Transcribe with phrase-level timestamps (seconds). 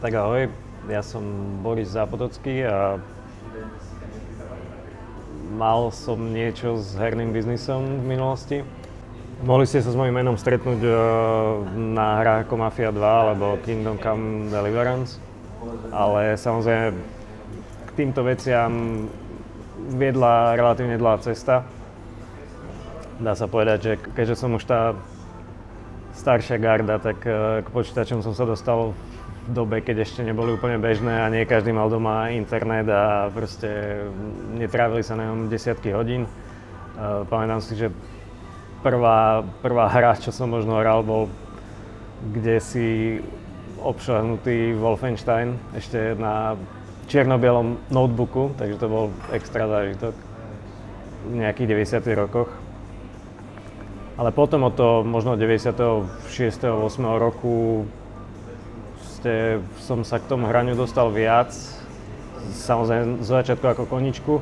[0.00, 0.48] Tak ahoj,
[0.88, 1.20] ja som
[1.60, 2.96] Boris Zápotocký a
[5.52, 8.64] mal som niečo s herným biznisom v minulosti.
[9.44, 10.96] Mohli ste sa s mojím menom stretnúť uh,
[11.76, 15.20] na hrách ako Mafia 2 alebo Kingdom Come Deliverance,
[15.92, 16.96] ale samozrejme
[17.84, 19.04] k týmto veciam
[20.00, 21.68] viedla relatívne dlhá cesta.
[23.20, 24.96] Dá sa povedať, že keďže som už tá
[26.16, 29.09] staršia garda, tak uh, k počítačom som sa dostal v
[29.50, 34.00] dobe, keď ešte neboli úplne bežné a nie každý mal doma internet a proste
[34.54, 36.30] netrávili sa na ňom desiatky hodín.
[37.28, 37.90] Pamätám si, že
[38.80, 41.26] prvá, prvá hra, čo som možno hral, bol
[42.20, 42.86] kde si
[43.80, 46.54] obšahnutý Wolfenstein ešte na
[47.08, 50.14] čierno-bielom notebooku, takže to bol extra zážitok
[51.26, 52.06] v nejakých 90.
[52.14, 52.50] rokoch.
[54.20, 56.20] Ale potom od toho možno 96.
[56.28, 56.76] 8.
[57.16, 57.88] roku
[59.20, 61.52] proste som sa k tomu hraniu dostal viac.
[62.56, 64.40] Samozrejme z začiatku ako koničku.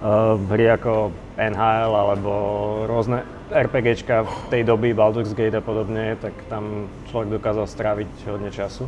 [0.00, 1.08] Uh, hry ako
[1.40, 2.32] NHL alebo
[2.84, 8.52] rôzne RPGčka v tej doby, Baldur's Gate a podobne, tak tam človek dokázal stráviť hodne
[8.52, 8.84] času.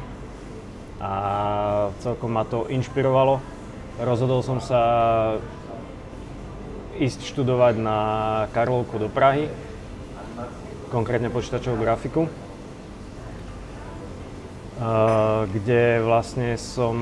[1.00, 1.12] A
[2.05, 3.41] celkom ma to inšpirovalo.
[4.05, 4.80] Rozhodol som sa
[7.00, 7.98] ísť študovať na
[8.52, 9.48] Karlovku do Prahy,
[10.92, 12.28] konkrétne počítačovú grafiku
[15.53, 16.97] kde vlastne som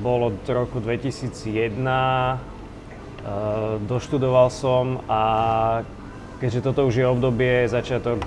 [0.00, 1.76] bol od roku 2001,
[3.84, 5.22] doštudoval som a
[6.40, 8.24] keďže toto už je obdobie začiatok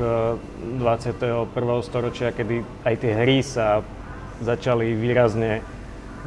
[0.78, 1.50] 21.
[1.82, 3.82] storočia, kedy aj tie hry sa
[4.46, 5.66] začali výrazne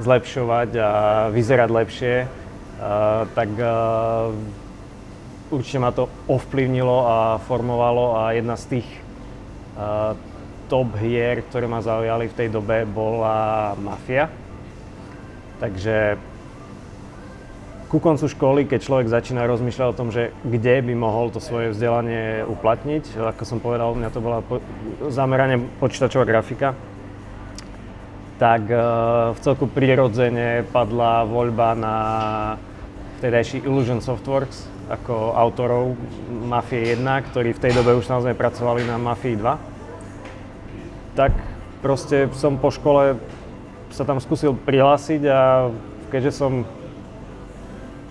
[0.03, 0.91] zlepšovať a
[1.31, 2.15] vyzerať lepšie,
[3.31, 3.49] tak
[5.55, 8.89] určite ma to ovplyvnilo a formovalo a jedna z tých
[10.67, 14.29] top hier, ktoré ma zaujali v tej dobe, bola Mafia.
[15.63, 16.19] Takže
[17.89, 21.71] ku koncu školy, keď človek začína rozmýšľať o tom, že kde by mohol to svoje
[21.71, 24.59] vzdelanie uplatniť, ako som povedal, u mňa to bola po-
[25.15, 26.75] zameranie počítačová grafika,
[28.43, 31.97] tak uh, v celku prirodzene padla voľba na
[33.23, 35.95] vtedajší Illusion Softworks ako autorov
[36.29, 37.01] Mafie 1,
[37.31, 39.74] ktorí v tej dobe už naozaj pracovali na Mafii 2
[41.15, 41.31] tak
[41.79, 43.19] proste som po škole
[43.95, 45.71] sa tam skúsil prihlásiť a
[46.11, 46.67] keďže som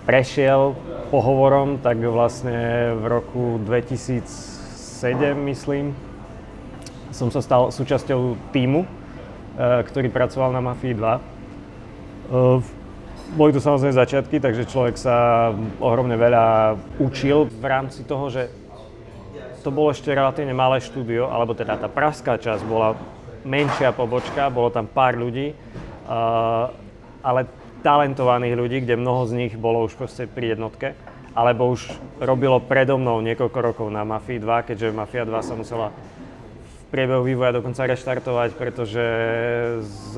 [0.08, 0.76] prešiel
[1.12, 5.92] pohovorom, tak vlastne v roku 2007, myslím,
[7.12, 8.88] som sa stal súčasťou týmu, e,
[9.84, 11.14] ktorý pracoval na Mafii 2.
[11.14, 11.22] E,
[13.36, 15.50] boli to samozrejme začiatky, takže človek sa
[15.80, 18.63] ohromne veľa učil v rámci toho, že
[19.64, 22.92] to bolo ešte relatívne malé štúdio, alebo teda tá pražská časť bola
[23.48, 25.56] menšia pobočka, bolo tam pár ľudí,
[26.04, 26.68] uh,
[27.24, 27.48] ale
[27.80, 30.92] talentovaných ľudí, kde mnoho z nich bolo už proste pri jednotke,
[31.32, 31.88] alebo už
[32.20, 35.88] robilo predo mnou niekoľko rokov na Mafii 2, keďže Mafia 2 sa musela
[36.64, 39.04] v priebehu vývoja dokonca reštartovať, pretože
[39.80, 40.12] z,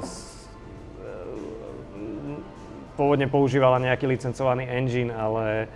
[0.00, 0.14] z,
[2.96, 5.68] pôvodne používala nejaký licencovaný engine, ale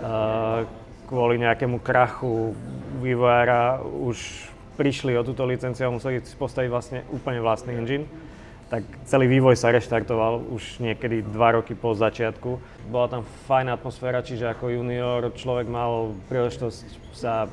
[0.00, 0.64] uh,
[1.06, 2.56] kvôli nejakému krachu
[3.02, 8.08] vývojára už prišli o túto licenciu a museli postaviť vlastne úplne vlastný engine.
[8.72, 12.56] Tak celý vývoj sa reštartoval už niekedy dva roky po začiatku.
[12.88, 17.52] Bola tam fajná atmosféra, čiže ako junior človek mal príležitosť sa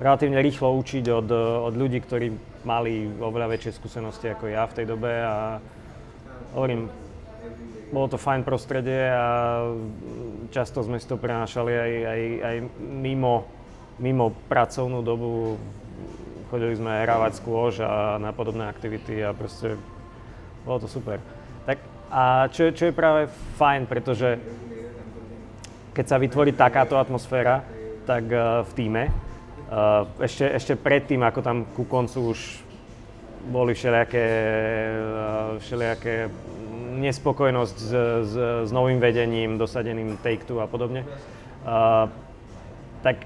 [0.00, 1.28] relatívne rýchlo učiť od,
[1.68, 2.32] od ľudí, ktorí
[2.64, 5.60] mali oveľa väčšie skúsenosti ako ja v tej dobe a
[6.56, 6.88] hovorím,
[7.92, 9.62] bolo to fajn prostredie a
[10.50, 13.46] často sme si to prenášali aj, aj, aj mimo,
[14.02, 15.54] mimo pracovnú dobu.
[16.50, 19.74] Chodili sme hrávať skôž a na podobné aktivity a proste
[20.62, 21.18] bolo to super.
[21.66, 21.78] Tak
[22.10, 23.26] a čo, čo je práve
[23.58, 24.38] fajn, pretože
[25.90, 27.66] keď sa vytvorí takáto atmosféra,
[28.06, 32.62] tak uh, v týme, uh, ešte, ešte predtým, ako tam ku koncu už
[33.50, 34.26] boli všelijaké,
[34.92, 36.30] uh, všelijaké
[36.96, 37.92] nespokojnosť s,
[38.26, 38.34] s,
[38.66, 42.08] s novým vedením, dosadeným Take-Two a podobne, uh,
[43.04, 43.22] tak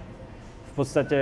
[0.71, 1.19] v podstate,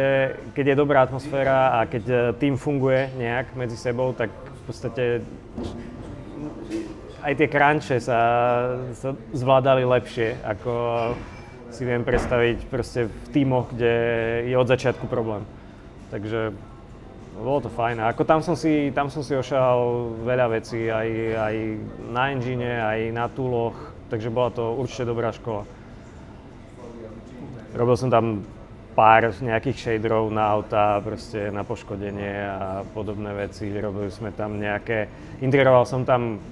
[0.53, 5.03] keď je dobrá atmosféra a keď e, tým funguje nejak medzi sebou, tak v podstate
[7.25, 8.21] aj tie crunche sa,
[8.93, 10.73] sa zvládali lepšie, ako
[11.73, 13.95] si viem predstaviť proste v týmoch, kde
[14.53, 15.49] je od začiatku problém.
[16.13, 16.53] Takže
[17.39, 18.03] bolo to fajn.
[18.03, 21.09] Ako tam som si, tam som si ošal veľa vecí, aj,
[21.39, 21.55] aj
[22.11, 23.79] na engine, aj na túloch,
[24.11, 25.63] takže bola to určite dobrá škola.
[27.79, 28.43] Robil som tam
[28.99, 33.71] pár nejakých shaderov na auta, proste na poškodenie a podobné veci.
[33.71, 35.07] Robili sme tam nejaké,
[35.39, 36.43] integroval som tam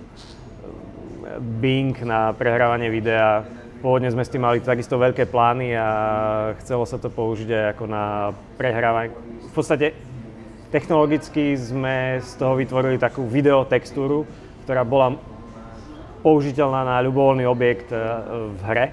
[1.58, 3.42] Bing na prehrávanie videa.
[3.82, 5.88] Pôvodne sme s tým mali takisto veľké plány a
[6.62, 9.10] chcelo sa to použiť aj ako na prehrávanie.
[9.50, 10.05] V podstate
[10.70, 14.26] technologicky sme z toho vytvorili takú videotextúru,
[14.66, 15.18] ktorá bola
[16.20, 17.98] použiteľná na ľubovoľný objekt e,
[18.54, 18.86] v hre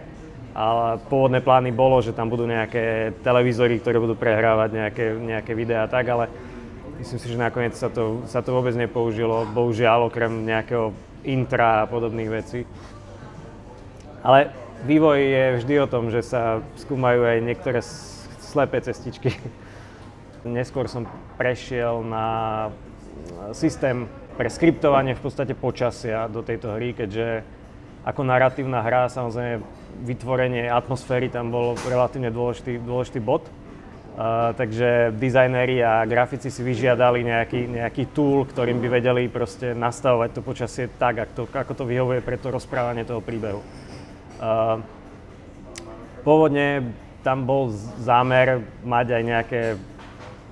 [0.53, 5.89] ale pôvodné plány bolo, že tam budú nejaké televízory, ktoré budú prehrávať nejaké, nejaké videá
[5.89, 6.29] a tak, ale
[7.01, 10.93] myslím si, že nakoniec sa to, sa to vôbec nepoužilo, bohužiaľ, okrem nejakého
[11.25, 12.69] intra a podobných vecí.
[14.21, 14.53] Ale
[14.85, 17.81] vývoj je vždy o tom, že sa skúmajú aj niektoré
[18.45, 19.33] slepé cestičky.
[20.43, 21.07] Neskôr som
[21.39, 22.67] prešiel na
[23.55, 27.47] systém pre skriptovanie v podstate počasia do tejto hry, keďže
[28.03, 29.63] ako narratívna hra samozrejme
[30.03, 33.47] vytvorenie atmosféry tam bol relatívne dôležitý, dôležitý bod.
[34.13, 40.37] Uh, takže dizajnéri a grafici si vyžiadali nejaký, nejaký tool, ktorým by vedeli proste nastavovať
[40.37, 43.65] to počasie tak, ako to, ako to vyhovuje pre to rozprávanie toho príbehu.
[44.37, 44.85] Uh,
[46.21, 46.93] pôvodne
[47.25, 47.73] tam bol
[48.05, 49.61] zámer mať aj nejaké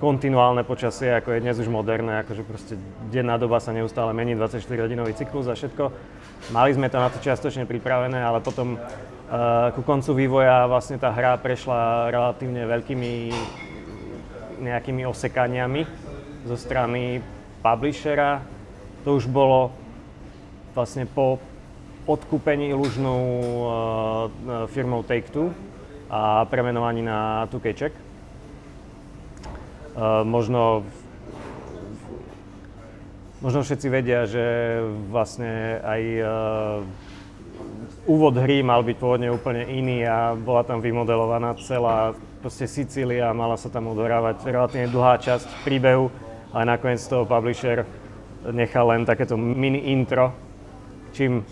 [0.02, 2.74] kontinuálne počasie, ako je dnes už moderné, akože proste
[3.14, 5.94] denná doba sa neustále mení, 24-hodinový cyklus a všetko.
[6.50, 11.14] Mali sme to na to čiastočne pripravené, ale potom uh, ku koncu vývoja vlastne tá
[11.14, 13.12] hra prešla relatívne veľkými
[14.58, 15.86] nejakými osekaniami
[16.50, 17.22] zo strany
[17.62, 18.42] publishera.
[19.06, 19.70] To už bolo
[20.74, 21.38] vlastne po
[22.10, 25.54] odkúpení ilužnou uh, firmou Take-Two
[26.10, 27.94] a premenovaní na 2K Check.
[29.92, 30.86] Uh, možno
[33.42, 34.78] Možno všetci vedia, že
[35.10, 36.26] vlastne aj uh,
[38.06, 43.58] úvod hry mal byť pôvodne úplne iný a bola tam vymodelovaná celá proste Sicília, mala
[43.58, 46.06] sa tam odohrávať relatívne dlhá časť príbehu,
[46.54, 47.82] ale nakoniec toho publisher
[48.46, 50.30] nechal len takéto mini intro,
[51.10, 51.42] čím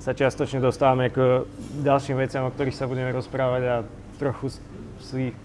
[0.00, 1.44] sa čiastočne dostávame k
[1.84, 3.76] ďalším veciam, o ktorých sa budeme rozprávať a
[4.16, 4.56] trochu
[5.04, 5.36] si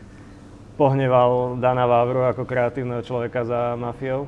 [0.74, 4.25] pohneval Dana Vávru ako kreatívneho človeka za mafiou.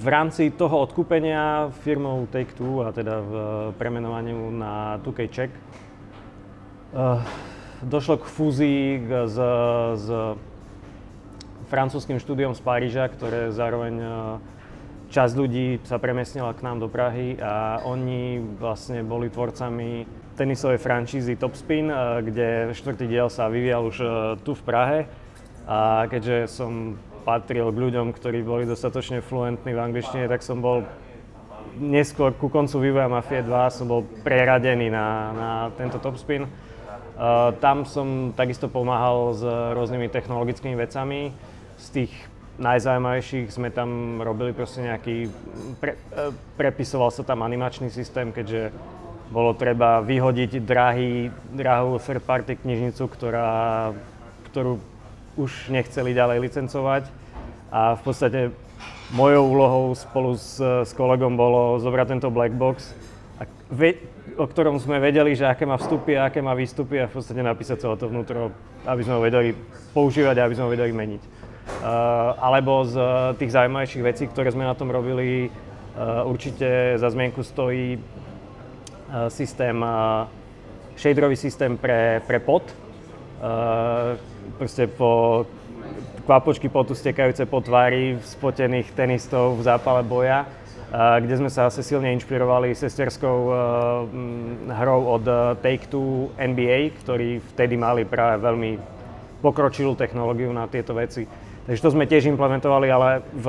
[0.00, 3.34] V rámci toho odkúpenia firmou Take-Two a teda v
[3.74, 7.18] premenovaniu na 2K Check eh,
[7.82, 8.82] došlo k fúzii
[9.26, 9.36] s,
[9.98, 10.06] s
[11.66, 14.10] francúzským štúdiom z Paríža, ktoré zároveň eh,
[15.10, 20.06] časť ľudí sa premiestnila k nám do Prahy a oni vlastne boli tvorcami
[20.40, 23.96] tenisovej franšízy Topspin, eh, kde štvrtý diel sa vyvíjal už
[24.40, 24.98] tu v Prahe.
[25.68, 30.88] A keďže som patril k ľuďom, ktorí boli dostatočne fluentní v angličtine, tak som bol
[31.78, 36.48] neskôr ku koncu vývoja Mafie 2 som bol preradený na, na tento topspin.
[37.20, 41.30] Uh, tam som takisto pomáhal s rôznymi technologickými vecami.
[41.76, 42.12] Z tých
[42.60, 45.28] najzaujímavejších sme tam robili proste nejaký,
[45.80, 45.96] pre,
[46.56, 48.72] prepisoval sa tam animačný systém, keďže
[49.30, 53.90] bolo treba vyhodiť drahý, drahú third party knižnicu, ktorá,
[54.50, 54.82] ktorú
[55.38, 57.06] už nechceli ďalej licencovať
[57.70, 58.40] a v podstate
[59.14, 62.90] mojou úlohou spolu s, s kolegom bolo zobrať tento black box,
[63.40, 63.96] a ve,
[64.36, 67.40] o ktorom sme vedeli, že aké má vstupy a aké má výstupy a v podstate
[67.40, 68.52] napísať celé to vnútro,
[68.84, 69.56] aby sme ho vedeli
[69.96, 71.22] používať a aby sme ho vedeli meniť.
[71.80, 73.00] Uh, alebo z
[73.40, 77.96] tých zaujímavejších vecí, ktoré sme na tom robili, uh, určite za zmienku stojí
[79.28, 80.28] systém, uh,
[80.96, 82.62] shaderový systém pre, pre pot.
[83.40, 84.18] Uh,
[84.58, 85.44] proste po
[86.28, 90.46] kvapočky potu stekajúce po tvári spotených tenistov v zápale boja,
[90.92, 93.54] kde sme sa asi silne inšpirovali sesterskou uh,
[94.74, 95.24] hrou od
[95.58, 98.70] Take-Two NBA, ktorí vtedy mali práve veľmi
[99.40, 101.24] pokročilú technológiu na tieto veci.
[101.70, 103.46] Takže to sme tiež implementovali, ale v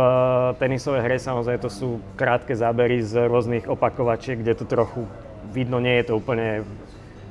[0.59, 5.07] tenisovej hre samozrejme to sú krátke zábery z rôznych opakovačiek, kde to trochu
[5.51, 6.63] vidno, nie je to úplne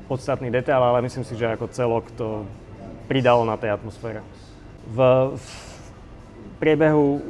[0.06, 2.44] podstatný detail, ale myslím si, že ako celok to
[3.08, 4.22] pridalo na tej atmosfére.
[4.90, 4.98] V,
[5.34, 5.46] v
[6.60, 7.22] priebehu eh,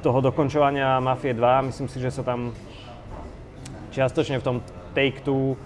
[0.00, 2.56] toho dokončovania Mafie 2, myslím si, že sa tam
[3.92, 4.56] čiastočne v tom
[4.94, 5.58] Take-Two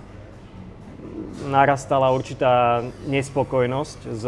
[1.48, 4.24] narastala určitá nespokojnosť s,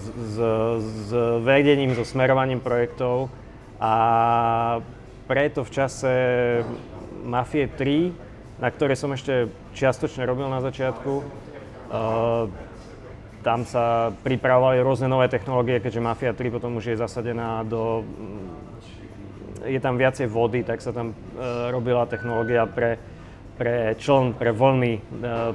[0.00, 0.36] s,
[0.80, 1.10] s
[1.44, 3.28] vedením, so smerovaním projektov
[3.78, 3.94] a
[5.28, 6.12] preto v čase
[7.26, 8.27] Mafie 3,
[8.58, 12.50] na ktoré som ešte čiastočne robil na začiatku, uh,
[13.42, 18.02] tam sa pripravovali rôzne nové technológie, keďže Mafia 3 potom už je zasadená do...
[18.02, 21.14] Mm, je tam viacej vody, tak sa tam e,
[21.70, 22.98] robila technológia pre,
[23.58, 25.00] pre čln, pre vlny, e,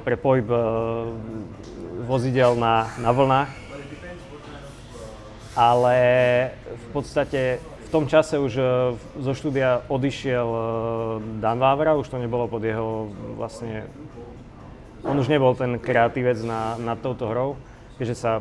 [0.00, 0.58] pre pohyb e,
[2.04, 3.50] vozidel na, na vlnách.
[5.54, 5.96] ale
[6.66, 8.52] v podstate v tom čase už
[9.20, 10.48] zo štúdia odišiel
[11.38, 13.86] Dan Vávra, už to nebolo pod jeho vlastne...
[15.04, 17.60] On už nebol ten kreatívec na, nad touto hrou,
[18.00, 18.32] keďže sa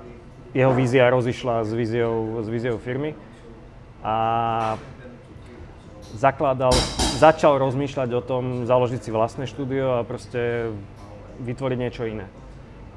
[0.56, 3.18] jeho vízia rozišla s víziou, s víziou firmy.
[4.00, 4.80] A
[6.16, 6.72] zakladal,
[7.18, 10.72] začal rozmýšľať o tom, založiť si vlastné štúdio a proste
[11.42, 12.30] vytvoriť niečo iné.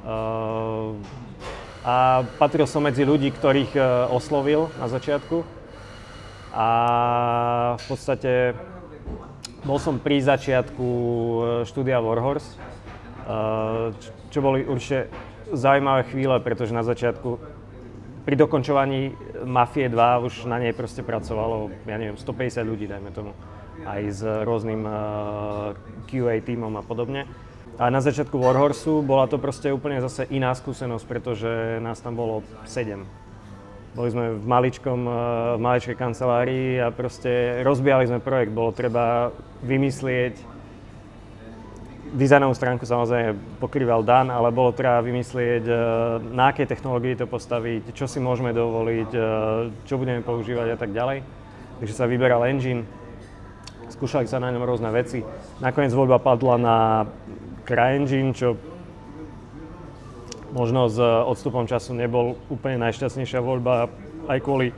[0.07, 0.95] Uh,
[1.83, 5.56] a patril som medzi ľudí, ktorých uh, oslovil na začiatku.
[6.57, 6.69] A
[7.77, 8.57] v podstate
[9.69, 12.57] bol som pri začiatku uh, štúdia Warhorse,
[14.31, 15.11] čo boli určite
[15.51, 17.39] zaujímavé chvíle, pretože na začiatku
[18.27, 19.15] pri dokončovaní
[19.47, 23.31] Mafie 2 už na nej proste pracovalo, ja neviem, 150 ľudí, dajme tomu,
[23.87, 24.93] aj s rôznym eh,
[26.11, 27.31] QA týmom a podobne.
[27.77, 32.43] A na začiatku Warhorsu bola to proste úplne zase iná skúsenosť, pretože nás tam bolo
[32.65, 33.26] 7.
[33.97, 35.15] Boli sme v maličkom, eh,
[35.57, 38.53] v maličkej kancelárii a proste rozbijali sme projekt.
[38.53, 39.33] Bolo treba
[39.65, 40.57] vymyslieť
[42.17, 45.75] dizajnovú stránku samozrejme pokrýval Dan, ale bolo treba vymyslieť, e,
[46.33, 49.21] na akej technológii to postaviť, čo si môžeme dovoliť, e,
[49.85, 51.27] čo budeme používať a tak ďalej.
[51.83, 52.89] Takže sa vyberal engine,
[53.93, 55.21] skúšali sa na ňom rôzne veci.
[55.61, 56.79] Nakoniec voľba padla na
[57.69, 58.57] CryEngine, čo
[60.55, 63.91] možno s odstupom času nebol úplne najšťastnejšia voľba
[64.27, 64.75] aj kvôli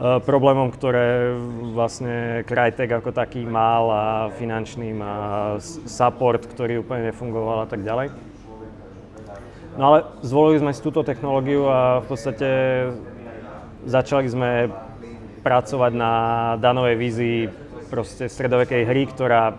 [0.00, 1.36] Eh, problémom, ktoré
[1.76, 5.14] vlastne Crytek ako taký mal a finančným a
[5.60, 8.08] support, ktorý úplne nefungoval a tak ďalej.
[9.76, 12.48] No ale zvolili sme si túto technológiu a v podstate
[13.84, 14.50] začali sme
[15.44, 16.12] pracovať na
[16.56, 17.40] danovej vízii
[17.92, 19.52] proste stredovekej hry, ktorá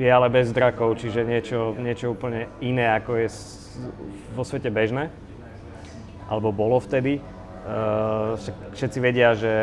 [0.00, 3.28] je ale bez drakov, čiže niečo, niečo úplne iné, ako je
[4.32, 5.12] vo svete bežné,
[6.26, 7.20] alebo bolo vtedy.
[7.62, 8.34] Uh,
[8.74, 9.54] všetci vedia, že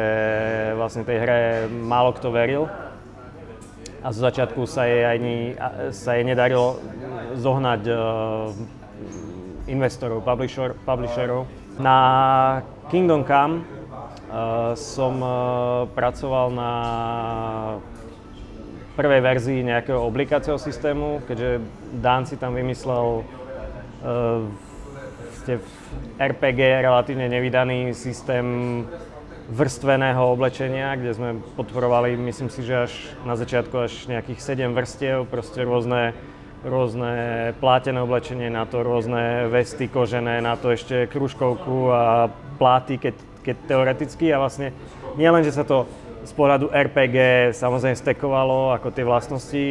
[0.80, 2.72] vlastne tej hre málo kto veril
[4.00, 5.60] a zo začiatku sa jej, ani,
[5.92, 6.80] sa jej nedarilo
[7.36, 8.56] zohnať uh,
[9.68, 11.44] investorov, publisher, publisherov.
[11.76, 11.98] Na
[12.88, 13.68] Kingdom Come
[14.32, 15.20] uh, som
[15.92, 16.72] pracoval na
[18.96, 21.64] prvej verzii nejakého oblikacieho systému, keďže
[22.00, 23.24] Dan si tam vymyslel
[24.04, 24.46] uh,
[25.50, 25.60] v
[26.22, 28.46] RPG relatívne nevydaný systém
[29.50, 32.94] vrstveného oblečenia, kde sme podporovali, myslím si, že až
[33.26, 34.40] na začiatku až nejakých
[34.70, 36.14] 7 vrstiev, proste rôzne,
[36.62, 37.14] rôzne
[37.58, 42.30] plátené oblečenie, na to rôzne vesty kožené, na to ešte kružkovku a
[42.62, 44.30] pláty, keď, keď teoreticky.
[44.30, 44.70] A vlastne
[45.18, 45.90] nielen, že sa to
[46.30, 49.66] z pohľadu RPG samozrejme stekovalo ako tie vlastnosti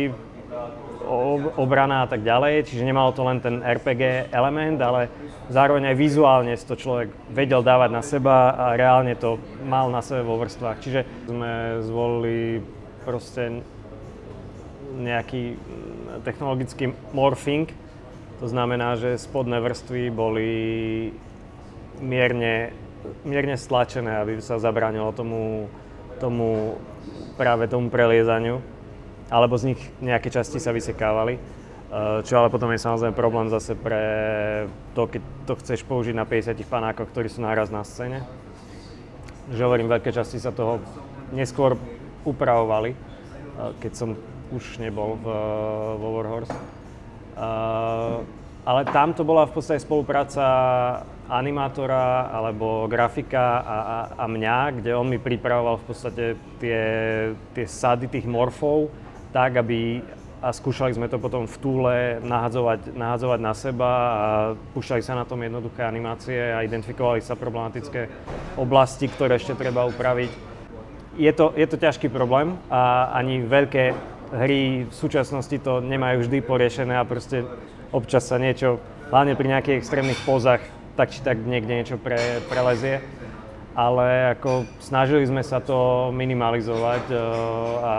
[1.57, 5.09] obrana a tak ďalej, čiže nemalo to len ten RPG element, ale
[5.49, 10.23] zároveň aj vizuálne to človek vedel dávať na seba a reálne to mal na sebe
[10.23, 10.79] vo vrstvách.
[10.85, 12.61] Čiže sme zvolili
[13.03, 13.65] proste
[14.99, 15.57] nejaký
[16.29, 17.73] technologický morphing,
[18.39, 20.51] to znamená, že spodné vrstvy boli
[21.99, 22.71] mierne,
[23.27, 25.67] mierne stlačené, aby sa zabránilo tomu,
[26.23, 26.79] tomu
[27.35, 28.63] práve tomu preliezaniu
[29.29, 31.37] alebo z nich nejaké časti sa vysekávali.
[31.89, 34.05] Eh, čo ale potom je samozrejme problém zase pre
[34.93, 38.29] to, keď to chceš použiť na 50 panákoch, ktorí sú náraz na scéne.
[39.49, 40.85] Že hovorím, veľké časti sa toho
[41.33, 41.81] neskôr
[42.29, 44.13] upravovali, eh, keď som
[44.53, 45.27] už nebol v,
[45.97, 46.57] vo Warhorse.
[47.39, 48.25] Uh,
[48.65, 50.45] ale tam to bola v podstate spolupráca
[51.29, 56.25] animátora alebo grafika a, a, a mňa, kde on mi pripravoval v podstate
[56.59, 56.83] tie,
[57.53, 58.89] tie sady tých morfov,
[59.33, 60.03] tak, aby
[60.39, 64.27] a skúšali sme to potom v túle nahadzovať, nahadzovať na seba a
[64.71, 68.07] púšťali sa na tom jednoduché animácie a identifikovali sa problematické
[68.55, 70.31] oblasti, ktoré ešte treba upraviť.
[71.19, 73.99] Je to, je to ťažký problém a ani veľké
[74.31, 77.43] hry v súčasnosti to nemajú vždy poriešené a proste
[77.91, 78.79] občas sa niečo,
[79.11, 80.63] hlavne pri nejakých extrémnych pozách,
[80.95, 83.03] tak či tak niekde niečo pre, prelezie.
[83.79, 87.19] Ale ako snažili sme sa to minimalizovať uh,
[87.79, 87.95] a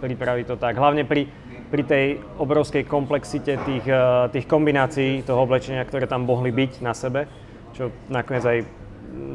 [0.00, 0.76] pripraviť to tak.
[0.76, 1.26] Hlavne pri,
[1.72, 2.06] pri tej
[2.38, 7.26] obrovskej komplexite tých, eh, tých kombinácií toho oblečenia, ktoré tam mohli byť na sebe,
[7.74, 8.58] čo nakoniec aj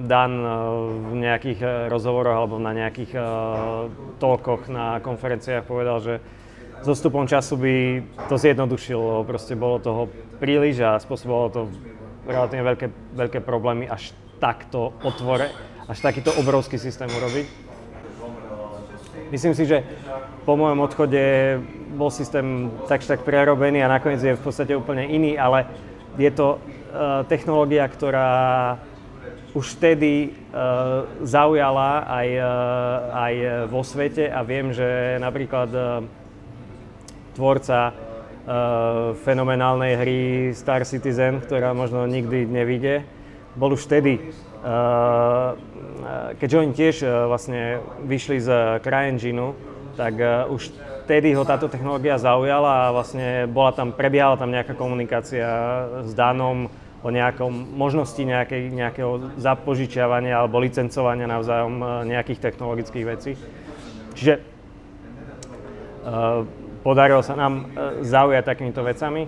[0.06, 0.52] Dan eh,
[1.12, 3.12] v nejakých eh, rozhovoroch alebo na nejakých
[4.22, 6.16] toľkoch na konferenciách povedal, že
[6.82, 7.76] so stupom času by
[8.26, 10.10] to zjednodušilo, proste bolo toho
[10.42, 11.62] príliš a spôsobovalo to
[12.26, 15.54] relatívne veľké, veľké problémy až takto otvore,
[15.86, 17.71] až takýto obrovský systém urobiť.
[19.32, 19.80] Myslím si, že
[20.44, 21.24] po mojom odchode
[21.96, 25.72] bol systém takž tak prerobený a nakoniec je v podstate úplne iný, ale
[26.20, 28.76] je to uh, technológia, ktorá
[29.56, 32.46] už vtedy uh, zaujala aj, uh,
[33.16, 33.34] aj
[33.72, 35.72] vo svete a viem, že napríklad
[37.32, 37.96] tvorca
[39.22, 40.20] fenomenálnej hry
[40.58, 43.06] Star Citizen, ktorá možno nikdy nevidie,
[43.54, 44.34] bol už vtedy,
[46.38, 48.50] keďže oni tiež uh, vlastne vyšli z
[48.82, 49.54] CryEngineu,
[49.96, 50.72] tak uh, už
[51.06, 55.48] vtedy ho táto technológia zaujala a vlastne bola tam, prebiehala tam nejaká komunikácia
[56.06, 63.32] s Danom, o nejakom možnosti nejakej, nejakého zapožičiavania alebo licencovania navzájom nejakých technologických vecí.
[64.14, 64.34] Čiže
[66.86, 67.74] podarilo sa nám
[68.06, 69.26] zaujať takýmito vecami.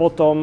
[0.00, 0.40] Potom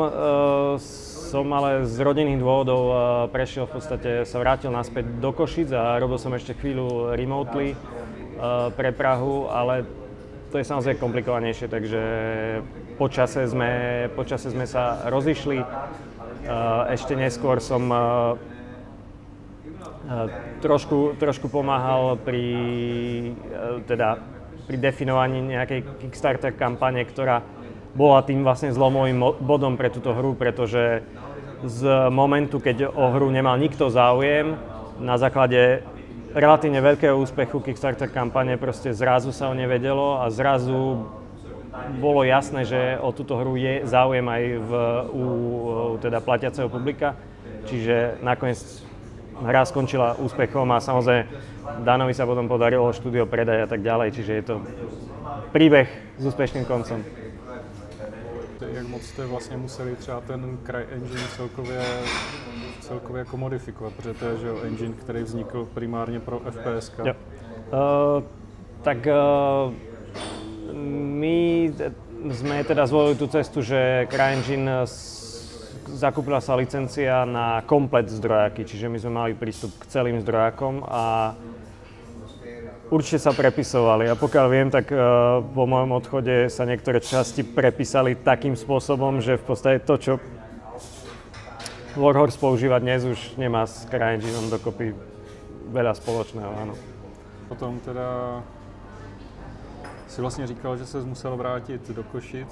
[1.29, 2.97] som ale z rodinných dôvodov uh,
[3.29, 8.73] prešiel v podstate, sa vrátil naspäť do Košic a robil som ešte chvíľu remotely uh,
[8.73, 9.85] pre Prahu, ale
[10.49, 12.01] to je samozrejme komplikovanejšie, takže
[12.97, 15.61] počase sme, počase sme sa rozišli.
[15.61, 17.85] Eh, ešte neskôr som
[20.57, 22.41] trošku, trošku pomáhal pri,
[23.85, 24.17] teda,
[24.65, 27.45] pri definovaní nejakej Kickstarter kampane, ktorá
[27.99, 31.03] bola tým vlastne zlomovým bodom pre túto hru, pretože
[31.67, 34.55] z momentu, keď o hru nemal nikto záujem,
[35.03, 35.83] na základe
[36.31, 41.03] relatívne veľkého úspechu Kickstarter kampane proste zrazu sa o nevedelo a zrazu
[41.99, 44.71] bolo jasné, že o túto hru je záujem aj v,
[45.11, 45.25] u
[45.99, 47.19] teda platiaceho publika,
[47.67, 48.59] čiže nakoniec
[49.43, 51.27] hra skončila úspechom a samozrejme
[51.83, 54.55] Danovi sa potom podarilo štúdio predať a tak ďalej, čiže je to
[55.51, 57.18] príbeh s úspešným koncom.
[58.67, 61.81] Jak moc jste vlastně museli třeba ten CryEngine celkově,
[62.79, 66.91] celkově jako modifikovat, protože to je že engine, který vznikl primárně pro FPS.
[66.99, 68.23] Uh,
[68.81, 69.73] tak uh,
[71.19, 71.71] my
[72.31, 74.83] sme teda zvolili tú cestu, že CryEngine
[75.95, 81.33] zakúpila sa licencia na komplet zdrojáky, čiže my sme mali prístup k celým zdrojákom a
[82.89, 84.09] určite sa prepisovali.
[84.09, 84.89] A pokiaľ viem, tak
[85.53, 90.13] po mojom odchode sa niektoré časti prepísali takým spôsobom, že v podstate to, čo
[91.97, 94.93] Warhorse používa dnes, už nemá s CryEngineom dokopy
[95.73, 96.73] veľa spoločného, áno.
[97.49, 98.39] Potom teda
[100.07, 102.49] si vlastně říkal, že se musel vrátit do Košic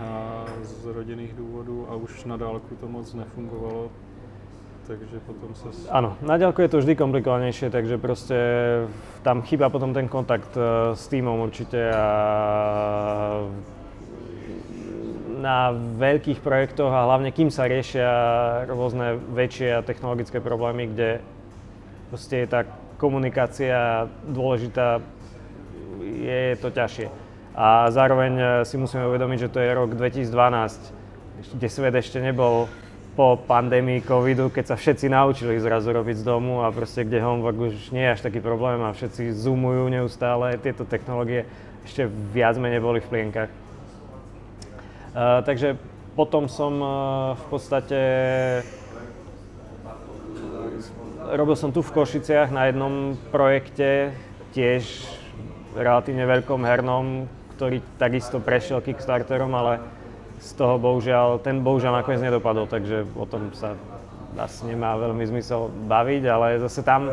[0.00, 3.90] a z rodinných důvodů a už na dálku to moc nefungovalo,
[4.88, 5.68] takže potom sa...
[5.92, 8.38] Áno, na ďalku je to vždy komplikovanejšie, takže proste
[9.20, 12.06] tam chýba potom ten kontakt e, s týmom určite a
[15.38, 18.10] na veľkých projektoch a hlavne kým sa riešia
[18.66, 21.22] rôzne väčšie a technologické problémy, kde
[22.10, 22.66] proste je tá
[22.98, 24.98] komunikácia dôležitá
[26.02, 27.06] je to ťažšie.
[27.52, 32.66] A zároveň e, si musíme uvedomiť, že to je rok 2012, kde svet ešte nebol
[33.18, 37.58] po pandémii covidu, keď sa všetci naučili zrazu robiť z domu a proste kde homework
[37.58, 41.42] už nie je až taký problém a všetci zoomujú neustále, tieto technológie
[41.82, 43.50] ešte viac menej boli v plienkach.
[45.18, 45.74] Uh, takže
[46.14, 46.90] potom som uh,
[47.34, 47.98] v podstate
[51.34, 54.14] robil som tu v Košiciach na jednom projekte,
[54.54, 54.86] tiež
[55.74, 57.26] relatívne veľkom hernom,
[57.58, 59.97] ktorý takisto prešiel Kickstarterom, ale
[60.38, 63.74] z toho bohužiaľ, ten bohužiaľ nakoniec nedopadol, takže o tom sa
[64.38, 67.10] asi nemá veľmi zmysel baviť, ale zase tam,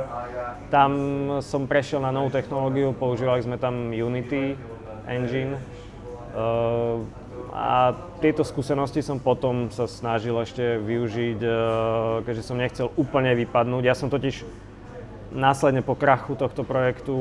[0.70, 0.92] tam
[1.42, 4.54] som prešiel na novú technológiu, používali sme tam Unity
[5.10, 5.58] engine
[6.38, 7.02] uh,
[7.50, 11.56] a tieto skúsenosti som potom sa snažil ešte využiť, uh,
[12.30, 13.84] keďže som nechcel úplne vypadnúť.
[13.90, 14.46] Ja som totiž
[15.34, 17.16] následne po krachu tohto projektu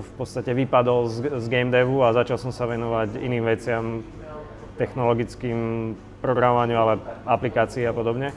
[0.00, 4.06] v podstate vypadol z, z game devu a začal som sa venovať iným veciam,
[4.78, 6.94] technologickým programovaniu, ale
[7.26, 8.30] aplikácií a podobne.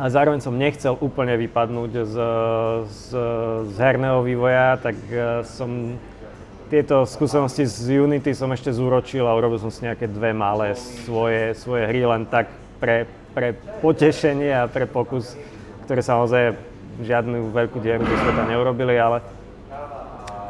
[0.00, 2.16] A zároveň som nechcel úplne vypadnúť z,
[2.88, 3.06] z,
[3.68, 6.00] z herného vývoja, tak e, som
[6.72, 10.72] tieto skúsenosti z Unity som ešte zúročil a urobil som si nejaké dve malé
[11.04, 12.48] svoje, svoje hry len tak
[12.80, 13.04] pre,
[13.36, 13.52] pre
[13.84, 15.36] potešenie a pre pokus,
[15.84, 16.56] ktoré samozrejme
[17.04, 19.20] žiadnu veľkú dieru do sveta neurobili, ale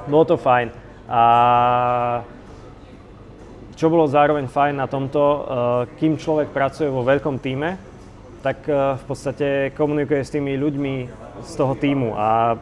[0.07, 0.71] bolo to fajn.
[1.11, 1.23] A
[3.83, 5.43] čo bolo zároveň fajn na tomto, eh,
[5.99, 7.75] kým človek pracuje vo veľkom týme,
[8.39, 10.95] tak eh, v podstate komunikuje s tými ľuďmi
[11.43, 12.55] z toho týmu a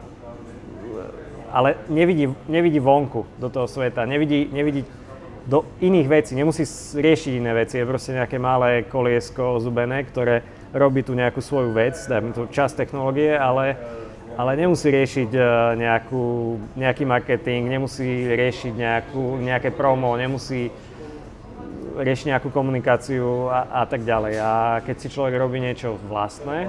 [1.51, 4.87] ale nevidí, nevidí vonku do toho sveta, nevidí, nevidí
[5.45, 6.63] do iných vecí, nemusí
[6.95, 11.99] riešiť iné veci, je proste nejaké malé koliesko zubené, ktoré robí tu nejakú svoju vec,
[12.07, 13.75] dajme tu čas technológie, ale,
[14.39, 15.27] ale nemusí riešiť
[15.75, 20.71] nejakú, nejaký marketing, nemusí riešiť nejakú, nejaké promo, nemusí
[22.01, 24.33] riešiť nejakú komunikáciu a, a tak ďalej.
[24.41, 26.67] A keď si človek robí niečo vlastné,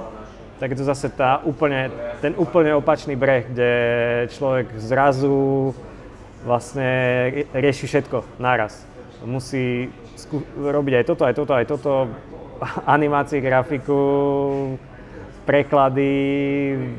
[0.61, 1.89] tak je to zase tá úplne,
[2.21, 3.71] ten úplne opačný breh, kde
[4.31, 5.73] človek zrazu
[6.45, 6.87] vlastne
[7.51, 8.85] rieši všetko naraz.
[9.25, 11.91] Musí skú- robiť aj toto, aj toto, aj toto,
[12.95, 13.99] animácie, grafiku,
[15.43, 16.15] preklady,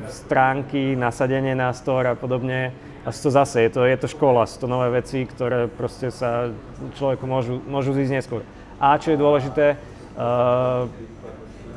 [0.09, 2.73] stránky, nasadenie na store a podobne.
[3.05, 6.49] A to zase, je to, je to škola, sú to nové veci, ktoré proste sa
[6.97, 8.41] človeku môžu, môžu zísť neskôr.
[8.81, 9.77] A čo je dôležité,
[10.17, 10.89] uh,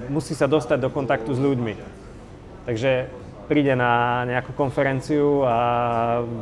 [0.07, 1.73] musí sa dostať do kontaktu s ľuďmi.
[2.63, 3.11] Takže
[3.51, 5.57] príde na nejakú konferenciu a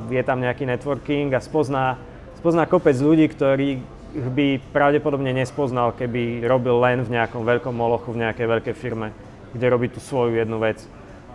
[0.09, 1.97] je tam nejaký networking a spozná,
[2.37, 3.81] spozná kopec ľudí, ktorí
[4.15, 9.11] by pravdepodobne nespoznal, keby robil len v nejakom veľkom molochu, v nejakej veľkej firme,
[9.53, 10.81] kde robí tú svoju jednu vec.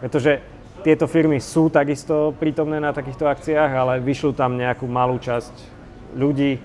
[0.01, 0.41] Pretože
[0.81, 5.53] tieto firmy sú takisto prítomné na takýchto akciách, ale vyšľú tam nejakú malú časť
[6.17, 6.59] ľudí,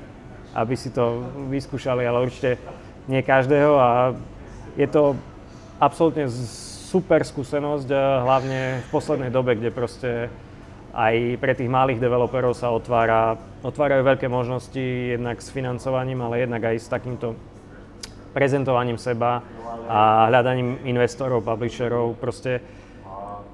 [0.56, 2.58] aby si to vyskúšali, ale určite
[3.06, 3.89] nie každého a
[4.80, 5.13] je to
[5.78, 6.32] absolútne
[6.88, 7.91] super skúsenosť,
[8.23, 10.12] hlavne v poslednej dobe, kde proste
[10.95, 13.36] aj pre tých malých developerov sa otvára,
[13.67, 17.36] otvárajú veľké možnosti jednak s financovaním, ale jednak aj s takýmto
[18.32, 19.43] prezentovaním seba
[19.91, 22.15] a hľadaním investorov, publisherov.
[22.15, 22.63] Proste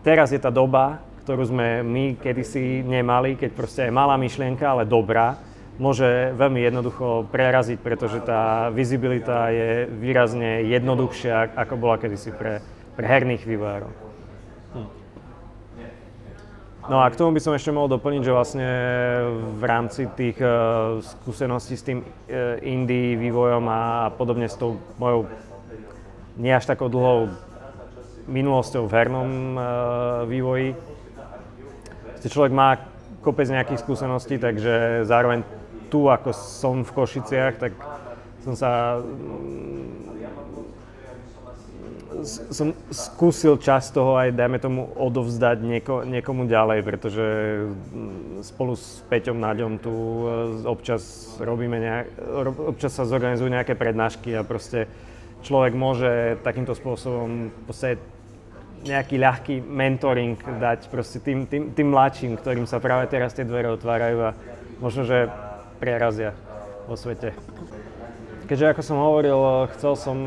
[0.02, 4.90] teraz je tá doba, ktorú sme my kedysi nemali, keď proste je malá myšlienka, ale
[4.90, 5.38] dobrá,
[5.78, 12.62] môže veľmi jednoducho preraziť, pretože tá vizibilita je výrazne jednoduchšia, ako bola kedysi pre,
[12.94, 14.12] pre herných vývojárov.
[16.90, 18.70] No a k tomu by som ešte mohol doplniť, že vlastne
[19.62, 25.30] v rámci tých uh, skúseností s tým uh, indie vývojom a podobne s tou mojou
[26.42, 27.30] nie až takou dlhou
[28.28, 29.64] minulosťou v hernom uh,
[30.26, 30.76] vývoji,
[32.22, 32.78] človek má
[33.22, 35.46] kopec nejakých skúseností, takže zároveň
[35.90, 37.74] tu, ako som v Košiciach, tak
[38.42, 39.02] som sa
[42.54, 47.26] som skúsil čas toho aj, dajme tomu, odovzdať nieko, niekomu ďalej, pretože
[48.46, 50.24] spolu s Peťom Naďom tu e,
[50.70, 52.06] občas robíme nejak,
[52.62, 54.86] občas sa zorganizujú nejaké prednášky a proste
[55.42, 57.68] človek môže takýmto spôsobom v
[58.82, 63.70] nejaký ľahký mentoring dať proste tým, tým, tým mladším, ktorým sa práve teraz tie dvere
[63.78, 64.32] otvárajú a
[64.82, 65.30] možno, že
[65.78, 66.34] prerazia
[66.90, 67.34] vo svete.
[68.50, 70.18] Keďže, ako som hovoril, chcel som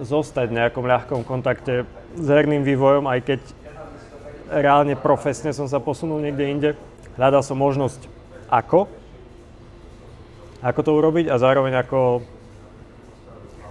[0.00, 1.84] zostať v nejakom ľahkom kontakte
[2.16, 3.40] s herným vývojom, aj keď
[4.48, 6.70] reálne profesne som sa posunul niekde inde.
[7.20, 8.08] Hľadal som možnosť
[8.48, 8.88] ako,
[10.64, 12.24] ako to urobiť a zároveň ako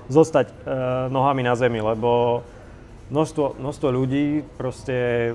[0.08, 0.54] zostať e,
[1.12, 2.41] nohami na zemi, lebo
[3.12, 5.32] množstvo, množstvo ľudí proste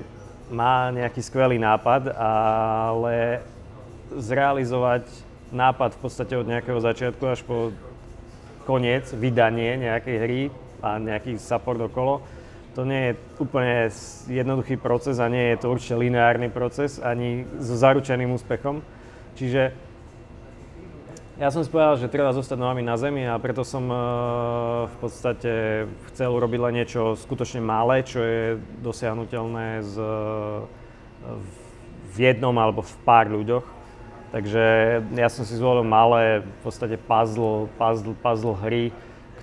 [0.53, 3.41] má nejaký skvelý nápad, ale
[4.13, 5.09] zrealizovať
[5.53, 7.73] nápad v podstate od nejakého začiatku až po
[8.65, 10.41] koniec, vydanie nejakej hry
[10.81, 12.21] a nejaký support okolo.
[12.73, 13.93] To nie je úplne
[14.25, 18.81] jednoduchý proces a nie je to určite lineárny proces ani so zaručeným úspechom.
[19.37, 19.92] Čiže
[21.41, 23.99] ja som si povedal, že treba zostať nohami na zemi a preto som uh,
[24.85, 25.51] v podstate
[26.13, 29.95] chcel urobiť len niečo skutočne malé, čo je dosiahnutelné z,
[32.13, 33.65] v jednom alebo v pár ľuďoch.
[34.33, 34.63] Takže
[35.13, 38.89] ja som si zvolil malé, v podstate puzzle, puzzle, puzzle hry,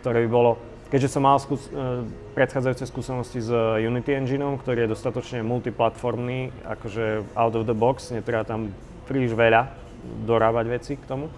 [0.02, 0.58] ktoré by bolo,
[0.90, 2.02] keďže som mal skús- e,
[2.34, 8.42] predchádzajúce skúsenosti s Unity Engineom, ktorý je dostatočne multiplatformný, akože out of the box, netreba
[8.42, 8.74] tam
[9.06, 9.70] príliš veľa
[10.26, 11.30] dorábať veci k tomu,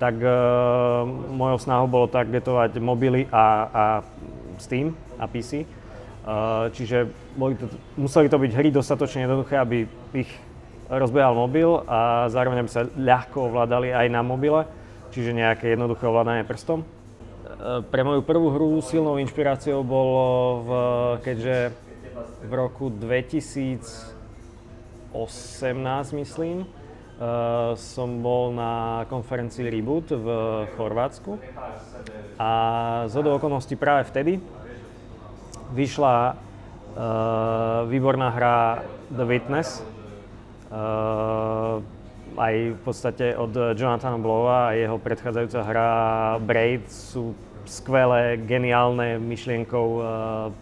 [0.00, 3.84] tak uh, mojou snahou bolo targetovať mobily a, a
[4.56, 5.64] Steam a PC.
[6.20, 7.64] E, čiže boli to,
[7.96, 10.28] museli to byť hry dostatočne jednoduché, aby ich
[10.90, 14.66] rozbehal mobil a zároveň aby sa ľahko ovládali aj na mobile,
[15.14, 16.84] čiže nejaké jednoduché ovládanie prstom.
[16.84, 16.86] E,
[17.88, 20.24] pre moju prvú hru silnou inšpiráciou bolo,
[20.60, 20.70] v,
[21.24, 21.72] keďže
[22.44, 24.12] v roku 2018,
[26.20, 26.68] myslím,
[27.20, 30.26] Uh, som bol na konferencii Reboot v
[30.72, 31.36] Chorvátsku
[32.40, 32.50] a
[33.12, 34.40] z okolností práve vtedy
[35.76, 38.80] vyšla uh, výborná hra
[39.12, 39.84] The Witness,
[40.70, 41.82] Uh,
[42.38, 45.90] aj v podstate od Jonathana Blowa a jeho predchádzajúca hra
[46.38, 47.34] Braid sú
[47.66, 50.06] skvelé, geniálne myšlienkou uh,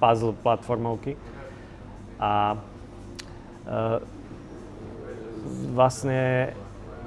[0.01, 1.13] puzzle platformovky.
[2.17, 2.57] A
[3.69, 4.01] uh,
[5.73, 6.53] vlastne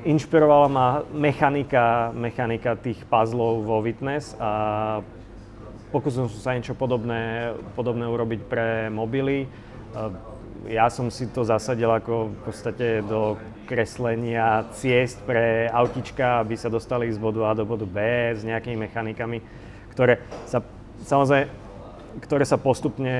[0.01, 4.49] inšpirovala ma mechanika, mechanika tých puzzlov vo Witness a
[5.93, 9.45] pokúsil som sa niečo podobné, podobné urobiť pre mobily.
[9.93, 10.09] Uh,
[10.69, 16.69] ja som si to zasadil ako v podstate do kreslenia ciest pre autička, aby sa
[16.69, 17.97] dostali z bodu A do bodu B
[18.33, 19.41] s nejakými mechanikami,
[19.93, 20.61] ktoré sa
[21.05, 21.60] samozrejme
[22.19, 23.13] ktoré sa postupne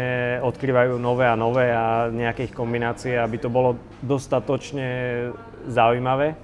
[0.44, 5.32] odkrývajú nové a nové a nejaké ich kombinácie, aby to bolo dostatočne
[5.72, 6.36] zaujímavé,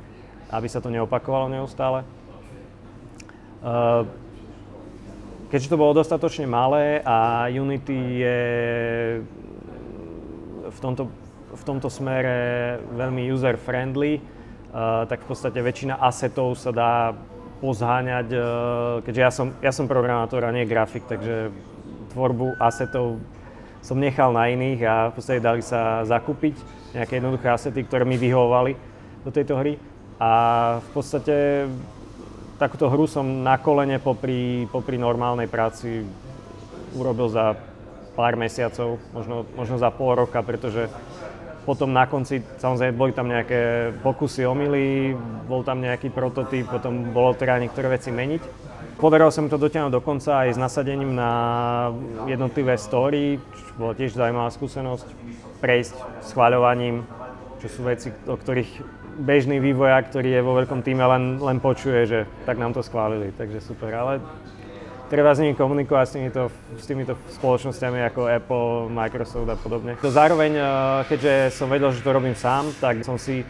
[0.53, 2.07] aby sa to neopakovalo neustále.
[5.51, 8.39] Keďže to bolo dostatočne malé a Unity je
[10.67, 11.12] v tomto,
[11.55, 14.19] v tomto smere veľmi user-friendly,
[15.07, 17.15] tak v podstate väčšina asetov sa dá
[17.57, 18.27] pozháňať,
[19.07, 21.49] keďže ja som, ja som programátor a nie grafik, takže
[22.12, 23.20] tvorbu asetov
[23.82, 26.56] som nechal na iných a v podstate dali sa zakúpiť
[26.91, 28.76] nejaké jednoduché asety, ktoré mi vyhovovali
[29.24, 29.80] do tejto hry.
[30.17, 30.32] A
[30.82, 31.67] v podstate
[32.58, 36.04] takúto hru som na kolene popri, popri normálnej práci
[36.98, 37.54] urobil za
[38.17, 40.89] pár mesiacov, možno, možno za pol roka, pretože
[41.70, 45.13] potom na konci, samozrejme, boli tam nejaké pokusy, omily,
[45.46, 48.66] bol tam nejaký prototyp, potom bolo teda niektoré veci meniť.
[48.97, 51.31] Podarilo sa mi to dotiahnuť do konca aj s nasadením na
[52.25, 55.05] jednotlivé story, čo bola tiež zaujímavá skúsenosť,
[55.62, 57.05] prejsť schváľovaním,
[57.62, 58.81] čo sú veci, o ktorých
[59.21, 63.29] bežný vývojak, ktorý je vo veľkom týme, len, len počuje, že tak nám to schválili,
[63.38, 63.93] takže super.
[63.93, 64.17] Ale
[65.13, 66.41] treba s nimi komunikovať s týmito,
[66.73, 69.93] s týmito spoločnosťami ako Apple, Microsoft a podobne.
[70.01, 70.65] To zároveň, eh,
[71.05, 73.45] keďže som vedel, že to robím sám, tak som si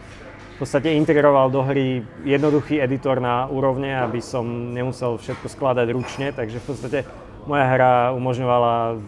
[0.58, 6.34] v podstate integroval do hry jednoduchý editor na úrovne, aby som nemusel všetko skladať ručne,
[6.34, 6.98] takže v podstate
[7.46, 8.98] moja hra umožňovala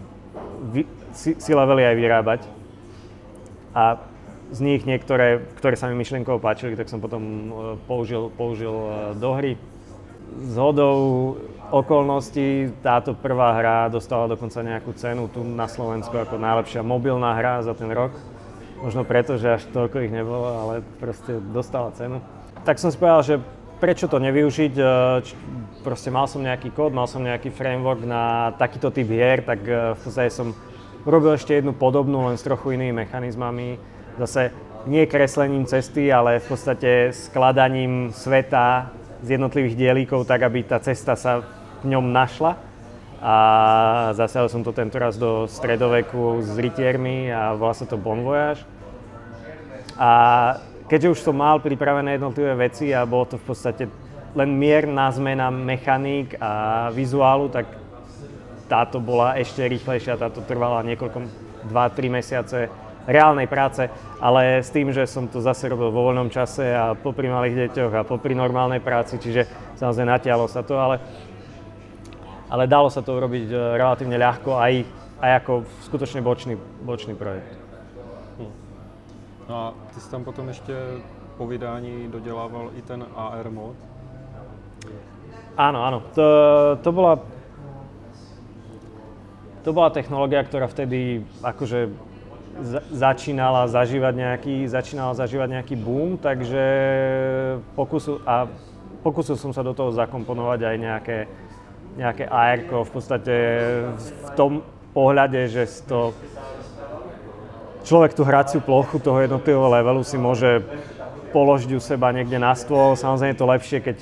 [0.71, 2.41] vy, si, si levely aj vyrábať.
[3.75, 3.99] A
[4.55, 7.47] z nich niektoré, ktoré sa mi myšlienkovo páčili, tak som potom e,
[7.83, 9.59] použil, použil e, do hry.
[10.47, 11.35] Z hodou
[11.67, 17.59] okolností táto prvá hra dostala dokonca nejakú cenu tu na Slovensku ako najlepšia mobilná hra
[17.59, 18.15] za ten rok
[18.81, 22.17] Možno preto, že až toľko ich nebolo, ale proste dostala cenu.
[22.65, 23.35] Tak som si povedal, že
[23.77, 24.85] prečo to nevyužiť, e,
[25.85, 29.93] proste mal som nejaký kód, mal som nejaký framework na takýto typ hier, tak e,
[29.93, 30.57] v podstate som
[31.05, 33.77] urobil ešte jednu podobnú, len s trochu inými mechanizmami.
[34.17, 34.49] Zase
[34.89, 38.89] nie kreslením cesty, ale v podstate skladaním sveta
[39.21, 41.45] z jednotlivých dielíkov, tak aby tá cesta sa
[41.85, 42.70] v ňom našla
[43.21, 43.35] a
[44.17, 48.65] zasiahol som to tento raz do stredoveku s rytiermi a volá sa to Bon Voyage.
[50.01, 50.11] A
[50.89, 53.83] keďže už som mal pripravené jednotlivé veci a bolo to v podstate
[54.33, 57.69] len mierna zmena mechaník a vizuálu, tak
[58.65, 61.17] táto bola ešte rýchlejšia, táto trvala niekoľko,
[61.69, 62.57] 2-3 mesiace
[63.05, 63.85] reálnej práce,
[64.17, 67.93] ale s tým, že som to zase robil vo voľnom čase a popri malých deťoch
[67.97, 69.45] a popri normálnej práci, čiže
[69.77, 71.01] samozrejme natiahlo sa to, ale
[72.51, 74.83] ale dalo sa to urobiť e, relatívne ľahko aj,
[75.23, 77.55] aj ako skutočne bočný, bočný projekt.
[78.35, 78.51] Hm.
[79.47, 80.75] No a ty si tam potom ešte
[81.39, 83.79] po vydání dodelával i ten AR mod?
[85.55, 86.03] Áno, áno.
[86.15, 86.25] To,
[86.83, 87.23] to bola
[89.61, 91.93] to bola technológia, ktorá vtedy akože
[92.91, 96.65] začínala zažívať nejaký, začínala zažívať nejaký boom, takže
[97.77, 98.49] pokusil, a
[99.05, 101.17] pokusil som sa do toho zakomponovať aj nejaké
[101.97, 103.35] nejaké AR v podstate
[103.95, 106.15] v tom pohľade, že to
[107.83, 110.63] človek tú hraciu plochu toho jednotlivého levelu si môže
[111.31, 112.93] položiť u seba niekde na stôl.
[112.99, 113.97] Samozrejme je to lepšie, keď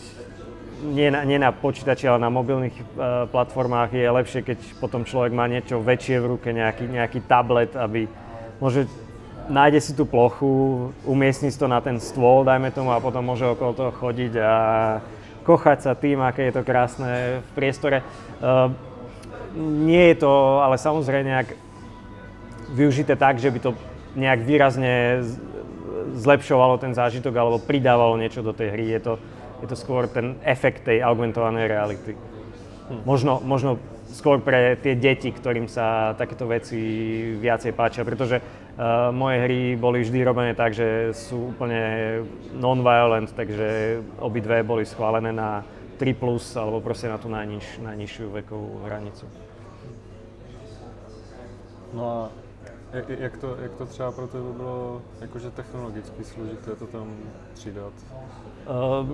[0.80, 2.84] nie na, nie na počítači, ale na mobilných e,
[3.30, 8.08] platformách je lepšie, keď potom človek má niečo väčšie v ruke, nejaký, nejaký tablet, aby
[8.63, 8.88] môže
[9.52, 13.43] nájde si tú plochu, umiestni si to na ten stôl, dajme tomu, a potom môže
[13.43, 14.54] okolo toho chodiť a
[15.50, 18.06] kochať sa tým, aké je to krásne v priestore.
[18.38, 18.70] Uh,
[19.58, 21.50] nie je to ale samozrejme nejak
[22.70, 23.72] využité tak, že by to
[24.14, 25.26] nejak výrazne
[26.14, 28.94] zlepšovalo ten zážitok alebo pridávalo niečo do tej hry.
[28.94, 29.14] Je to,
[29.66, 32.14] je to skôr ten efekt tej augmentovanej reality.
[32.14, 33.02] Hm.
[33.10, 33.82] Možno, možno
[34.14, 36.78] skôr pre tie deti, ktorým sa takéto veci
[37.38, 38.42] viacej páčia, pretože
[39.12, 42.24] moje hry boli vždy robené tak, že sú úplne
[42.56, 45.68] non-violent, takže obidve boli schválené na
[46.00, 49.28] 3+, plus, alebo proste na tú najniž, najnižšiu vekovú hranicu.
[51.92, 52.18] No a
[53.20, 57.08] jak to, jak to třeba pro tebe bylo jakože technologicky složité to tam
[57.54, 57.94] přidat?
[58.70, 59.08] Uh,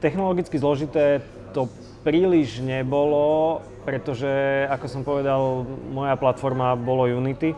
[0.00, 1.68] technologicky zložité to
[2.02, 7.54] príliš nebolo, pretože, ako som povedal, moja platforma bolo Unity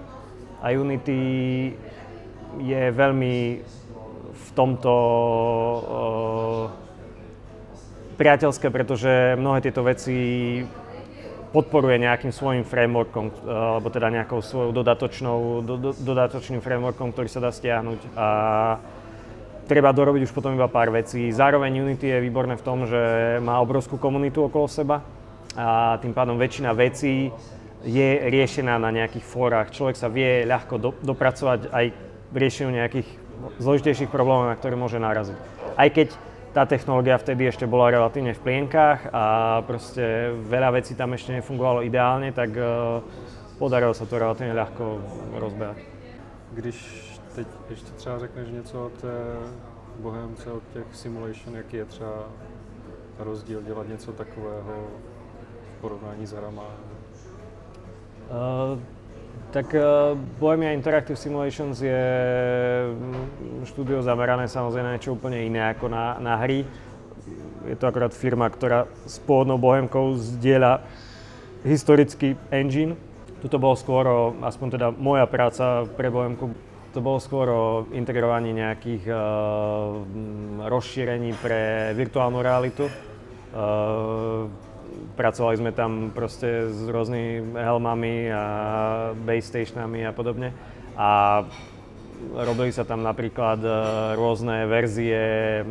[0.58, 1.20] a Unity
[2.58, 3.36] je veľmi
[4.34, 6.64] v tomto uh,
[8.18, 10.16] priateľské, pretože mnohé tieto veci
[11.48, 17.28] podporuje nejakým svojim frameworkom, uh, alebo teda nejakou svojou dodatočnou, do, do, dodatočným frameworkom, ktorý
[17.30, 18.00] sa dá stiahnuť.
[18.18, 18.26] A
[19.70, 21.30] treba dorobiť už potom iba pár vecí.
[21.30, 25.04] Zároveň Unity je výborné v tom, že má obrovskú komunitu okolo seba
[25.54, 27.30] a tým pádom väčšina vecí
[27.84, 29.70] je riešená na nejakých fórach.
[29.70, 31.86] Človek sa vie ľahko do, dopracovať aj
[32.32, 33.08] v riešeniu nejakých
[33.62, 35.38] zložitejších problémov, na ktoré môže naraziť.
[35.78, 36.08] Aj keď
[36.50, 39.24] tá technológia vtedy ešte bola relatívne v plienkách a
[39.62, 42.98] proste veľa vecí tam ešte nefungovalo ideálne, tak uh,
[43.60, 44.84] podarilo sa to relatívne ľahko
[45.38, 45.78] rozbehať.
[46.52, 46.76] Když
[47.34, 49.14] teď ještě třeba řekneš něco o té
[49.98, 52.26] Bohemce, o těch simulation, jaký je třeba
[53.18, 54.86] rozdíl dělat něco takového
[55.76, 56.64] v porovnání s hrama?
[58.28, 58.76] Uh,
[59.48, 62.04] tak uh, Bohemia Interactive Simulations je
[62.92, 66.68] mm, štúdio zamerané samozrejme na niečo úplne iné ako na, na hry.
[67.64, 70.84] Je to akorát firma, ktorá s pôvodnou Bohemkou zdieľa
[71.64, 73.00] historický engine.
[73.40, 76.52] Tuto bolo skôr, o, aspoň teda moja práca pre Bohemku,
[76.92, 79.16] to bolo skôr o integrovaní nejakých uh,
[80.68, 82.88] rozšírení pre virtuálnu realitu.
[83.52, 84.48] Uh,
[85.18, 88.44] pracovali sme tam proste s rôznymi helmami a
[89.18, 90.54] base stationami a podobne.
[90.94, 91.42] A
[92.38, 93.70] robili sa tam napríklad e,
[94.14, 95.22] rôzne verzie
[95.58, 95.62] e,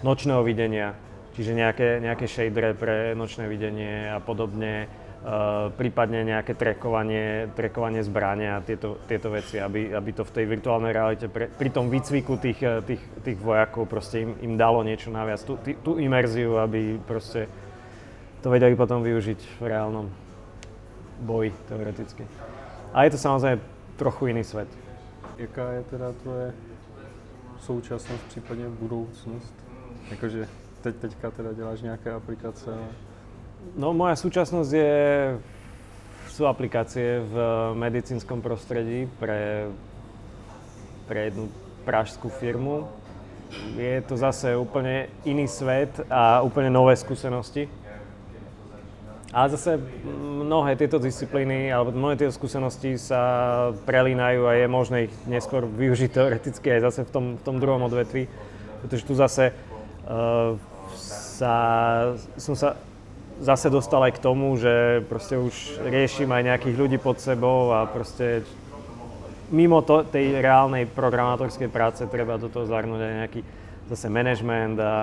[0.00, 0.96] nočného videnia,
[1.36, 4.88] čiže nejaké, nejaké shadere pre nočné videnie a podobne,
[5.22, 10.44] Uh, prípadne nejaké trekovanie, trekovanie zbrania a tieto, tieto veci, aby, aby to v tej
[10.50, 15.14] virtuálnej realite pre, pri tom výcviku tých, tých, tých vojakov proste im, im dalo niečo
[15.14, 17.46] naviac, tú, tú imerziu, aby proste
[18.42, 20.10] to vedeli potom využiť v reálnom
[21.22, 22.26] boji teoreticky.
[22.90, 23.62] A je to samozrejme
[23.96, 24.68] trochu iný svet.
[25.38, 26.52] Jaká je teda tvoje
[27.60, 29.54] současnost, případně budoucnost?
[30.10, 30.48] Jakože
[30.82, 32.74] teď, teďka teda děláš nějaké aplikace?
[33.78, 34.94] No moja súčasnosť je,
[36.26, 37.34] sú aplikácie v
[37.78, 39.70] medicínskom prostredí pre,
[41.06, 41.46] pre jednu
[41.86, 42.90] pražskú firmu.
[43.78, 47.70] Je to zase úplne iný svet a úplne nové skúsenosti
[49.32, 49.80] a zase
[50.44, 56.10] mnohé tieto disciplíny alebo mnohé tieto skúsenosti sa prelínajú a je možné ich neskôr využiť
[56.12, 58.28] teoreticky aj zase v tom, v tom druhom odvetvi.
[58.84, 59.56] Pretože tu zase
[60.04, 60.52] uh,
[61.00, 61.54] sa,
[62.36, 62.76] som sa
[63.40, 67.88] zase dostal aj k tomu, že proste už riešim aj nejakých ľudí pod sebou a
[67.88, 68.44] proste
[69.48, 73.40] mimo to, tej reálnej programátorskej práce treba do toho zahrnúť aj nejaký
[73.90, 74.94] zase management a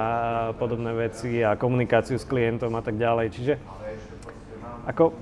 [0.56, 3.28] podobné veci a komunikáciu s klientom a tak ďalej.
[3.34, 3.54] Čiže
[4.90, 5.14] ako,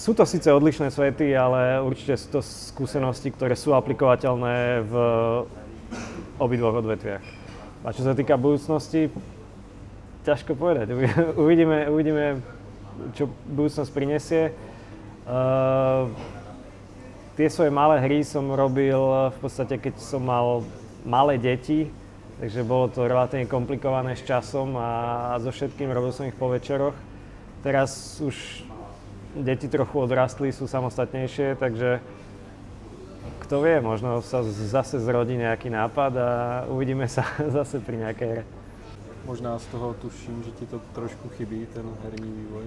[0.00, 4.94] sú to síce odlišné svety, ale určite sú to skúsenosti, ktoré sú aplikovateľné v
[6.40, 7.20] obidvoch odvetviach.
[7.84, 9.12] A čo sa týka budúcnosti,
[10.24, 10.96] ťažko povedať.
[11.42, 12.40] Uvidíme, uvidíme
[13.12, 14.56] čo budúcnosť prinesie.
[15.24, 16.08] Uh,
[17.36, 18.96] tie svoje malé hry som robil
[19.32, 20.64] v podstate, keď som mal
[21.04, 21.88] malé deti,
[22.40, 26.52] takže bolo to relatívne komplikované s časom a, a so všetkým robil som ich po
[26.52, 26.96] večeroch.
[27.60, 28.64] Teraz už
[29.34, 32.02] deti trochu odrastli, sú samostatnejšie, takže
[33.46, 36.30] kto vie, možno sa zase zrodí nejaký nápad a
[36.70, 37.26] uvidíme sa
[37.58, 38.44] zase pri nejakej hre.
[39.26, 42.66] Možná z toho tuším, že ti to trošku chybí, ten herní vývoj.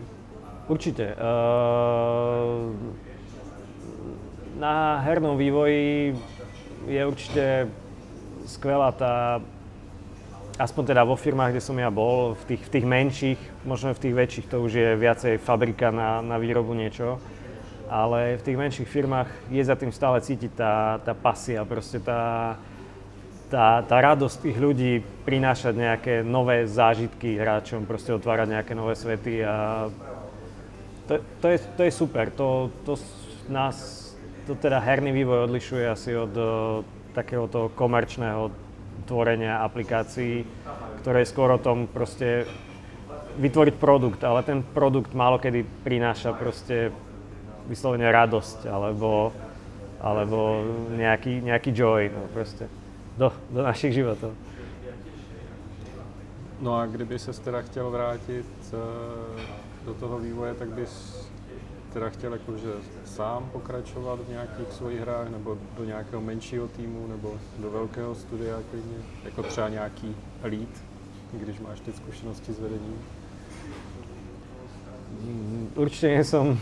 [0.69, 1.17] Určite.
[1.17, 2.71] Uh,
[4.55, 6.15] na hernom vývoji
[6.87, 7.67] je určite
[8.45, 9.41] skvelá tá
[10.59, 14.01] aspoň teda vo firmách, kde som ja bol, v tých, v tých menších, možno v
[14.05, 17.17] tých väčších to už je viacej fabrika na, na výrobu niečo,
[17.89, 22.53] ale v tých menších firmách je za tým stále cítiť tá, tá pasia, proste tá,
[23.49, 24.93] tá, tá radosť tých ľudí
[25.25, 29.89] prinášať nejaké nové zážitky hráčom, proste otvárať nejaké nové svety a
[31.09, 32.31] to, to, je, to je super.
[32.39, 32.95] To, to
[33.49, 34.09] nás,
[34.47, 38.62] to teda herný vývoj odlišuje asi od, od takého toho komerčného
[39.03, 40.47] tvorenia aplikácií,
[41.03, 42.47] ktoré je skôr o tom proste
[43.37, 46.93] vytvoriť produkt, ale ten produkt málo kedy prináša proste
[47.65, 49.33] vyslovene radosť alebo,
[50.03, 50.63] alebo
[50.93, 52.67] nejaký, nejaký joy no proste
[53.17, 54.33] do, do našich životov.
[56.61, 58.77] No a kdyby se teda chtěl vrátit eh,
[59.85, 61.22] do toho vývoje, tak bys
[61.93, 62.71] teda chtěl jakože
[63.05, 68.57] sám pokračovat v nějakých svých hrách, nebo do nějakého menšího týmu, nebo do velkého studia
[68.71, 70.73] klidně, jako třeba nějaký lead,
[71.33, 72.97] když máš ty zkušenosti s vedením?
[75.77, 76.57] Určite nie som,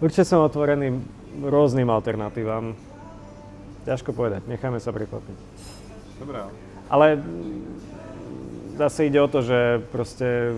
[0.00, 1.02] určite som otvorený
[1.42, 2.78] rôznym alternatívam.
[3.84, 5.38] Ťažko povedať, necháme sa prekvapiť.
[6.22, 6.48] Dobrá.
[6.86, 7.20] Ale
[8.78, 10.54] zase ide o to, že proste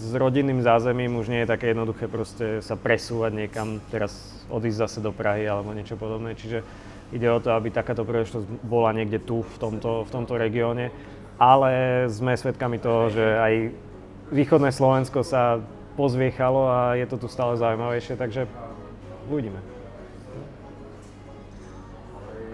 [0.00, 4.16] s rodinným zázemím už nie je také jednoduché proste sa presúvať niekam, teraz
[4.48, 6.32] odísť zase do Prahy alebo niečo podobné.
[6.32, 6.64] Čiže
[7.12, 10.88] ide o to, aby takáto príležitosť bola niekde tu, v tomto, v tomto regióne.
[11.36, 13.54] Ale sme svedkami toho, že aj
[14.32, 15.60] východné Slovensko sa
[16.00, 18.48] pozviechalo a je to tu stále zaujímavejšie, takže
[19.28, 19.60] uvidíme.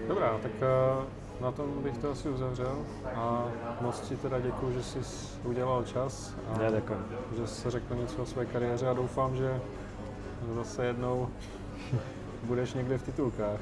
[0.07, 2.85] Dobrá, tak eh, na tom bych to asi uzavřel
[3.15, 3.45] a
[3.81, 4.99] moc ti teda děkuji, že jsi
[5.43, 6.97] udělal čas a děkuji.
[7.37, 9.61] že jsi řekl něco o své kariéře a doufám, že
[10.55, 11.29] zase jednou
[12.43, 13.59] budeš někde v titulkách.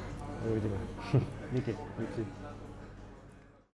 [0.52, 0.78] Uvidíme.
[1.52, 1.78] Díky.
[2.00, 2.45] Díky.